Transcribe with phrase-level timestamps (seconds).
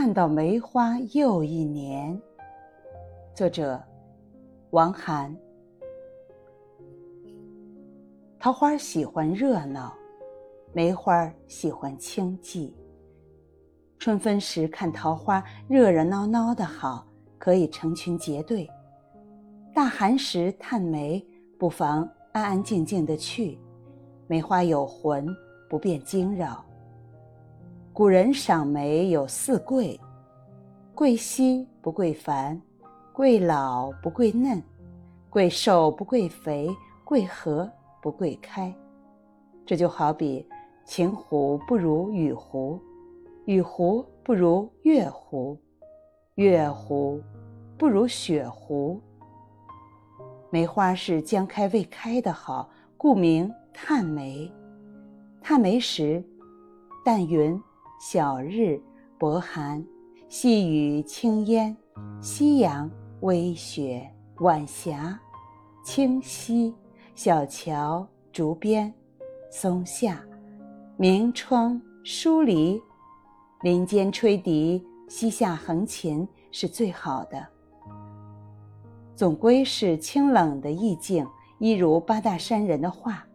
[0.00, 2.16] 看到梅花又一年。
[3.34, 3.82] 作者：
[4.70, 5.36] 王涵。
[8.38, 9.92] 桃花喜欢热闹，
[10.72, 12.72] 梅花喜欢清寂。
[13.98, 17.04] 春分时看桃花，热热闹闹的好，
[17.36, 18.68] 可以成群结队；
[19.74, 21.20] 大寒时探梅，
[21.58, 23.58] 不妨安安静静的去。
[24.28, 25.26] 梅花有魂，
[25.68, 26.64] 不便惊扰。
[27.98, 29.98] 古人赏梅有四贵：
[30.94, 32.62] 贵稀不贵繁，
[33.12, 34.62] 贵老不贵嫩，
[35.28, 36.68] 贵瘦不贵肥，
[37.02, 37.68] 贵合
[38.00, 38.72] 不贵开。
[39.66, 40.46] 这就好比
[40.84, 42.80] 晴湖不如雨湖，
[43.46, 45.58] 雨湖不如月湖，
[46.36, 47.20] 月湖
[47.76, 49.00] 不如雪湖。
[50.50, 54.48] 梅花是将开未开的好，故名探梅。
[55.42, 56.22] 探梅时，
[57.04, 57.60] 淡云。
[57.98, 58.80] 小日
[59.18, 59.84] 薄寒，
[60.28, 61.76] 细雨轻烟，
[62.20, 62.88] 夕阳
[63.22, 65.18] 微雪，晚霞
[65.84, 66.72] 清溪，
[67.16, 68.94] 小桥竹边，
[69.50, 70.24] 松下
[70.96, 72.80] 明窗疏篱，
[73.62, 77.44] 林间吹笛，溪下横琴是最好的。
[79.16, 81.26] 总归是清冷的意境，
[81.58, 83.26] 一如八大山人的画，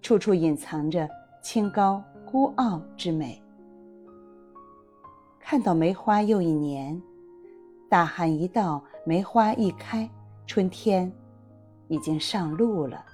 [0.00, 1.06] 处处隐藏着
[1.42, 3.41] 清高孤傲之美。
[5.52, 6.98] 看到梅花又一年，
[7.86, 10.08] 大旱一到，梅花一开，
[10.46, 11.12] 春天
[11.88, 13.04] 已经上路了。